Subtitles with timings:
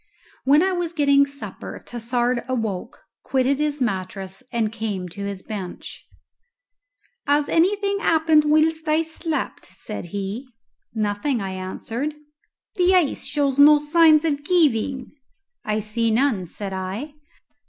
[0.45, 6.07] When I was getting supper Tassard awoke, quitted his mattress, and came to his bench.
[7.27, 10.47] "Has anything happened whilst I slept?" said he.
[10.95, 12.15] "Nothing," I answered.
[12.77, 15.11] "The ice shows no signs of giving?"
[15.63, 17.13] "I see none," said I.